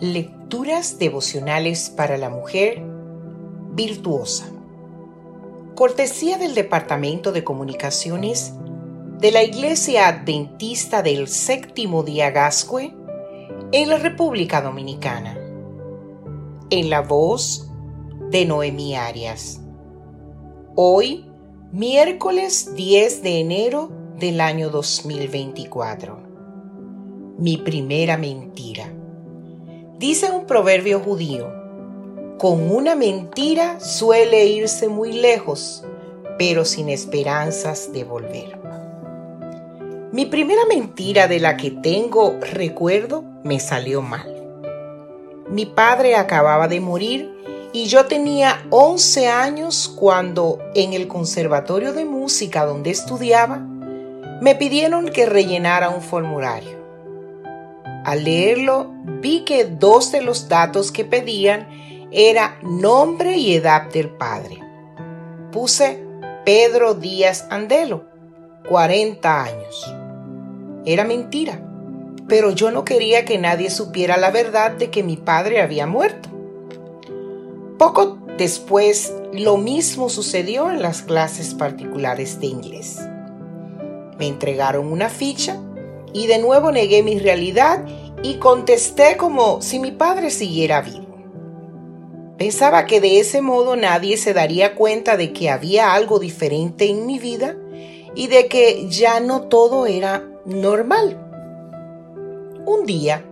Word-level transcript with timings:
Lecturas 0.00 1.00
devocionales 1.00 1.90
para 1.90 2.18
la 2.18 2.30
mujer 2.30 2.84
virtuosa. 3.72 4.48
Cortesía 5.74 6.38
del 6.38 6.54
Departamento 6.54 7.32
de 7.32 7.42
Comunicaciones 7.42 8.54
de 9.18 9.32
la 9.32 9.42
Iglesia 9.42 10.06
Adventista 10.06 11.02
del 11.02 11.26
Séptimo 11.26 12.04
Día 12.04 12.30
Gascue 12.30 12.94
en 13.72 13.88
la 13.88 13.98
República 13.98 14.62
Dominicana. 14.62 15.36
En 16.70 16.90
la 16.90 17.00
voz 17.00 17.68
de 18.30 18.44
Noemí 18.44 18.94
Arias. 18.94 19.60
Hoy, 20.76 21.28
miércoles 21.72 22.72
10 22.76 23.24
de 23.24 23.40
enero 23.40 23.90
del 24.16 24.40
año 24.40 24.70
2024. 24.70 26.22
Mi 27.36 27.56
primera 27.56 28.16
mentira. 28.16 28.92
Dice 29.98 30.30
un 30.30 30.46
proverbio 30.46 31.00
judío, 31.00 31.52
con 32.38 32.70
una 32.70 32.94
mentira 32.94 33.80
suele 33.80 34.46
irse 34.46 34.88
muy 34.88 35.12
lejos, 35.12 35.82
pero 36.38 36.64
sin 36.64 36.88
esperanzas 36.88 37.92
de 37.92 38.04
volver. 38.04 38.56
Mi 40.12 40.24
primera 40.26 40.60
mentira 40.68 41.26
de 41.26 41.40
la 41.40 41.56
que 41.56 41.72
tengo 41.72 42.38
recuerdo 42.52 43.24
me 43.42 43.58
salió 43.58 44.00
mal. 44.00 44.32
Mi 45.50 45.66
padre 45.66 46.14
acababa 46.14 46.68
de 46.68 46.78
morir 46.78 47.34
y 47.72 47.86
yo 47.86 48.06
tenía 48.06 48.64
11 48.70 49.26
años 49.26 49.92
cuando 49.98 50.60
en 50.76 50.92
el 50.92 51.08
Conservatorio 51.08 51.92
de 51.92 52.04
Música 52.04 52.64
donde 52.64 52.90
estudiaba 52.90 53.66
me 54.40 54.54
pidieron 54.54 55.08
que 55.08 55.26
rellenara 55.26 55.90
un 55.90 56.02
formulario. 56.02 56.77
Al 58.08 58.24
leerlo 58.24 58.90
vi 59.20 59.44
que 59.44 59.66
dos 59.66 60.12
de 60.12 60.22
los 60.22 60.48
datos 60.48 60.92
que 60.92 61.04
pedían 61.04 61.68
era 62.10 62.58
nombre 62.62 63.36
y 63.36 63.52
edad 63.52 63.90
del 63.90 64.08
padre. 64.08 64.60
Puse 65.52 66.02
Pedro 66.46 66.94
Díaz 66.94 67.46
Andelo, 67.50 68.06
40 68.66 69.42
años. 69.42 69.94
Era 70.86 71.04
mentira, 71.04 71.60
pero 72.26 72.50
yo 72.50 72.70
no 72.70 72.82
quería 72.82 73.26
que 73.26 73.36
nadie 73.36 73.68
supiera 73.68 74.16
la 74.16 74.30
verdad 74.30 74.70
de 74.70 74.88
que 74.88 75.02
mi 75.02 75.18
padre 75.18 75.60
había 75.60 75.86
muerto. 75.86 76.30
Poco 77.78 78.20
después, 78.38 79.12
lo 79.34 79.58
mismo 79.58 80.08
sucedió 80.08 80.70
en 80.70 80.80
las 80.80 81.02
clases 81.02 81.52
particulares 81.52 82.40
de 82.40 82.46
inglés. 82.46 83.00
Me 84.18 84.28
entregaron 84.28 84.90
una 84.90 85.10
ficha 85.10 85.60
y 86.12 86.26
de 86.26 86.38
nuevo 86.38 86.72
negué 86.72 87.02
mi 87.02 87.18
realidad 87.18 87.84
y 88.22 88.34
contesté 88.34 89.16
como 89.16 89.62
si 89.62 89.78
mi 89.78 89.92
padre 89.92 90.30
siguiera 90.30 90.80
vivo. 90.80 91.06
Pensaba 92.36 92.86
que 92.86 93.00
de 93.00 93.18
ese 93.18 93.40
modo 93.40 93.74
nadie 93.74 94.16
se 94.16 94.32
daría 94.32 94.74
cuenta 94.74 95.16
de 95.16 95.32
que 95.32 95.50
había 95.50 95.92
algo 95.94 96.18
diferente 96.18 96.88
en 96.88 97.04
mi 97.06 97.18
vida 97.18 97.56
y 98.14 98.28
de 98.28 98.46
que 98.46 98.88
ya 98.88 99.20
no 99.20 99.42
todo 99.42 99.86
era 99.86 100.24
normal. 100.44 101.18
Un 102.64 102.86
día, 102.86 103.24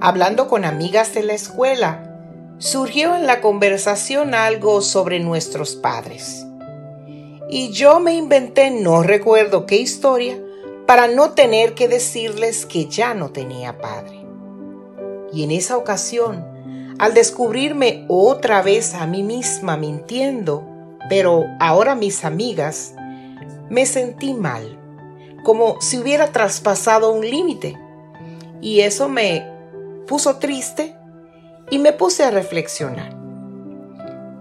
hablando 0.00 0.48
con 0.48 0.64
amigas 0.64 1.14
de 1.14 1.22
la 1.22 1.32
escuela, 1.32 2.08
surgió 2.58 3.16
en 3.16 3.26
la 3.26 3.40
conversación 3.40 4.34
algo 4.34 4.82
sobre 4.82 5.18
nuestros 5.18 5.74
padres. 5.74 6.46
Y 7.48 7.70
yo 7.70 8.00
me 8.00 8.14
inventé 8.14 8.70
no 8.70 9.02
recuerdo 9.02 9.66
qué 9.66 9.76
historia 9.76 10.38
para 10.86 11.08
no 11.08 11.30
tener 11.30 11.74
que 11.74 11.88
decirles 11.88 12.66
que 12.66 12.86
ya 12.86 13.14
no 13.14 13.30
tenía 13.30 13.78
padre. 13.78 14.24
Y 15.32 15.44
en 15.44 15.50
esa 15.50 15.76
ocasión, 15.76 16.44
al 16.98 17.14
descubrirme 17.14 18.04
otra 18.08 18.62
vez 18.62 18.94
a 18.94 19.06
mí 19.06 19.22
misma 19.22 19.76
mintiendo, 19.76 20.66
pero 21.08 21.46
ahora 21.60 21.94
mis 21.94 22.24
amigas, 22.24 22.94
me 23.70 23.86
sentí 23.86 24.34
mal, 24.34 24.78
como 25.44 25.80
si 25.80 25.98
hubiera 25.98 26.30
traspasado 26.32 27.12
un 27.12 27.28
límite. 27.28 27.78
Y 28.60 28.80
eso 28.80 29.08
me 29.08 29.46
puso 30.06 30.36
triste 30.36 30.94
y 31.70 31.78
me 31.78 31.92
puse 31.92 32.22
a 32.22 32.30
reflexionar. 32.30 33.16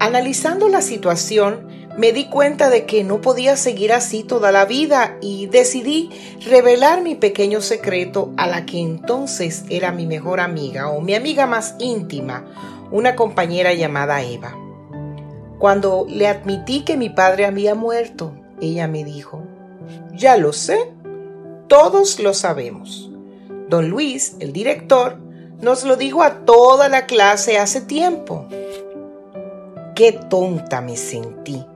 Analizando 0.00 0.68
la 0.68 0.80
situación, 0.80 1.68
me 1.98 2.12
di 2.12 2.26
cuenta 2.28 2.70
de 2.70 2.86
que 2.86 3.02
no 3.02 3.20
podía 3.20 3.56
seguir 3.56 3.92
así 3.92 4.22
toda 4.22 4.52
la 4.52 4.64
vida 4.64 5.18
y 5.20 5.48
decidí 5.48 6.10
revelar 6.46 7.02
mi 7.02 7.16
pequeño 7.16 7.60
secreto 7.60 8.32
a 8.36 8.46
la 8.46 8.64
que 8.64 8.78
entonces 8.78 9.64
era 9.68 9.90
mi 9.90 10.06
mejor 10.06 10.38
amiga 10.38 10.90
o 10.90 11.00
mi 11.00 11.16
amiga 11.16 11.46
más 11.46 11.74
íntima, 11.80 12.46
una 12.92 13.16
compañera 13.16 13.74
llamada 13.74 14.22
Eva. 14.22 14.56
Cuando 15.58 16.06
le 16.08 16.28
admití 16.28 16.84
que 16.84 16.96
mi 16.96 17.10
padre 17.10 17.46
había 17.46 17.74
muerto, 17.74 18.32
ella 18.60 18.86
me 18.86 19.02
dijo, 19.02 19.42
ya 20.12 20.36
lo 20.36 20.52
sé, 20.52 20.78
todos 21.66 22.20
lo 22.20 22.32
sabemos. 22.32 23.10
Don 23.68 23.88
Luis, 23.88 24.36
el 24.38 24.52
director, 24.52 25.18
nos 25.60 25.82
lo 25.82 25.96
dijo 25.96 26.22
a 26.22 26.44
toda 26.44 26.88
la 26.88 27.06
clase 27.06 27.58
hace 27.58 27.80
tiempo. 27.80 28.46
Qué 29.96 30.12
tonta 30.12 30.80
me 30.80 30.96
sentí 30.96 31.66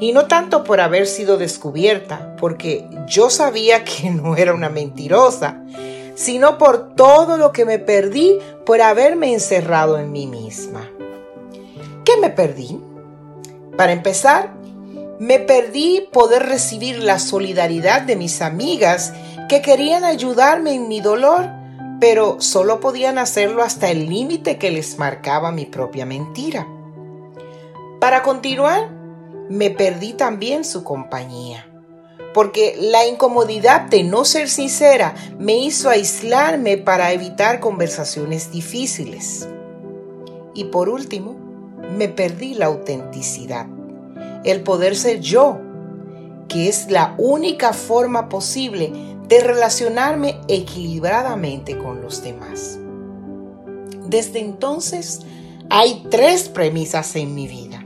y 0.00 0.12
no 0.12 0.26
tanto 0.26 0.64
por 0.64 0.80
haber 0.80 1.06
sido 1.06 1.36
descubierta, 1.36 2.36
porque 2.36 2.88
yo 3.06 3.30
sabía 3.30 3.84
que 3.84 4.10
no 4.10 4.36
era 4.36 4.54
una 4.54 4.68
mentirosa, 4.68 5.62
sino 6.14 6.58
por 6.58 6.94
todo 6.94 7.36
lo 7.36 7.52
que 7.52 7.64
me 7.64 7.78
perdí 7.78 8.38
por 8.66 8.82
haberme 8.82 9.32
encerrado 9.32 9.98
en 9.98 10.12
mí 10.12 10.26
misma. 10.26 10.88
¿Qué 12.04 12.16
me 12.16 12.30
perdí? 12.30 12.80
Para 13.76 13.92
empezar, 13.92 14.54
me 15.18 15.38
perdí 15.38 16.08
poder 16.12 16.44
recibir 16.44 17.02
la 17.02 17.18
solidaridad 17.18 18.02
de 18.02 18.16
mis 18.16 18.40
amigas 18.40 19.12
que 19.48 19.62
querían 19.62 20.04
ayudarme 20.04 20.74
en 20.74 20.88
mi 20.88 21.00
dolor, 21.00 21.46
pero 22.00 22.40
solo 22.40 22.80
podían 22.80 23.18
hacerlo 23.18 23.62
hasta 23.62 23.90
el 23.90 24.08
límite 24.08 24.58
que 24.58 24.70
les 24.70 24.98
marcaba 24.98 25.52
mi 25.52 25.66
propia 25.66 26.06
mentira. 26.06 26.66
Para 28.00 28.22
continuar, 28.22 28.97
me 29.48 29.70
perdí 29.70 30.12
también 30.12 30.64
su 30.64 30.84
compañía. 30.84 31.66
Porque 32.34 32.76
la 32.78 33.06
incomodidad 33.06 33.82
de 33.82 34.04
no 34.04 34.24
ser 34.24 34.48
sincera 34.48 35.14
me 35.38 35.56
hizo 35.56 35.88
aislarme 35.88 36.76
para 36.76 37.12
evitar 37.12 37.58
conversaciones 37.58 38.52
difíciles. 38.52 39.48
Y 40.54 40.64
por 40.64 40.88
último, 40.88 41.36
me 41.96 42.08
perdí 42.08 42.54
la 42.54 42.66
autenticidad, 42.66 43.66
el 44.44 44.62
poder 44.62 44.94
ser 44.94 45.20
yo, 45.20 45.58
que 46.48 46.68
es 46.68 46.90
la 46.90 47.14
única 47.18 47.72
forma 47.72 48.28
posible 48.28 48.92
de 49.26 49.40
relacionarme 49.40 50.40
equilibradamente 50.48 51.78
con 51.78 52.02
los 52.02 52.22
demás. 52.22 52.78
Desde 54.06 54.40
entonces, 54.40 55.20
hay 55.70 56.06
tres 56.10 56.48
premisas 56.48 57.14
en 57.16 57.34
mi 57.34 57.46
vida 57.46 57.84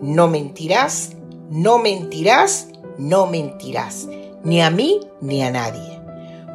no 0.00 0.28
mentirás, 0.28 1.10
no 1.50 1.78
mentirás, 1.78 2.68
no 2.98 3.26
mentirás, 3.26 4.08
ni 4.42 4.60
a 4.60 4.70
mí 4.70 5.00
ni 5.20 5.42
a 5.42 5.50
nadie. 5.50 6.00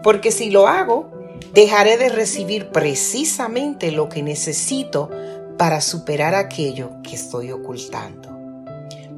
Porque 0.04 0.31
si 0.31 0.50
lo 0.50 0.68
hago, 0.68 1.09
dejaré 1.54 1.98
de 1.98 2.09
recibir 2.09 2.70
precisamente 2.70 3.92
lo 3.92 4.09
que 4.09 4.24
necesito 4.24 5.09
para 5.58 5.81
superar 5.81 6.36
aquello 6.36 6.92
que 7.04 7.16
estoy 7.16 7.52
ocultando. 7.52 8.30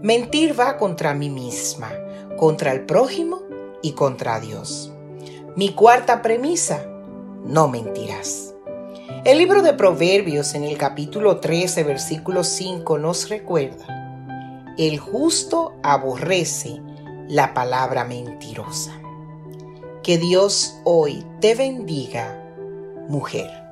Mentir 0.01 0.59
va 0.59 0.77
contra 0.77 1.13
mí 1.13 1.29
misma, 1.29 1.91
contra 2.37 2.71
el 2.71 2.85
prójimo 2.85 3.41
y 3.81 3.93
contra 3.93 4.39
Dios. 4.39 4.91
Mi 5.55 5.69
cuarta 5.73 6.21
premisa, 6.21 6.85
no 7.45 7.67
mentirás. 7.67 8.53
El 9.23 9.37
libro 9.37 9.61
de 9.61 9.73
Proverbios 9.73 10.53
en 10.53 10.63
el 10.63 10.77
capítulo 10.77 11.39
13, 11.39 11.83
versículo 11.83 12.43
5 12.43 12.97
nos 12.99 13.29
recuerda, 13.29 14.04
el 14.77 14.99
justo 14.99 15.73
aborrece 15.83 16.81
la 17.27 17.53
palabra 17.53 18.05
mentirosa. 18.05 18.91
Que 20.03 20.17
Dios 20.17 20.75
hoy 20.83 21.25
te 21.39 21.55
bendiga, 21.55 22.39
mujer. 23.09 23.64